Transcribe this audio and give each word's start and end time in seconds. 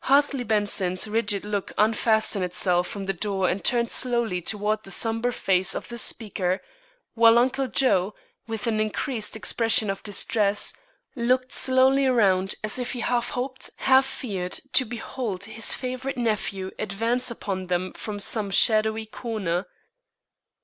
Hartley 0.00 0.42
Benson's 0.42 1.06
rigid 1.06 1.44
look 1.44 1.70
unfastened 1.78 2.44
itself 2.44 2.88
from 2.88 3.06
the 3.06 3.12
door 3.12 3.48
and 3.48 3.62
turned 3.64 3.92
slowly 3.92 4.40
toward 4.40 4.82
the 4.82 4.90
sombre 4.90 5.32
face 5.32 5.72
of 5.72 5.86
the 5.86 5.96
speaker, 5.98 6.60
while 7.14 7.38
Uncle 7.38 7.68
Joe, 7.68 8.16
with 8.48 8.66
an 8.66 8.80
increased 8.80 9.36
expression 9.36 9.88
of 9.88 10.02
distress, 10.02 10.72
looked 11.14 11.52
slowly 11.52 12.06
around 12.06 12.56
as 12.64 12.76
if 12.80 12.90
he 12.90 12.98
half 12.98 13.30
hoped, 13.30 13.70
half 13.76 14.04
feared 14.04 14.58
to 14.72 14.84
behold 14.84 15.44
his 15.44 15.72
favorite 15.74 16.16
nephew 16.16 16.72
advance 16.80 17.30
upon 17.30 17.68
them 17.68 17.92
from 17.92 18.18
some 18.18 18.50
shadowy 18.50 19.06
corner. 19.06 19.68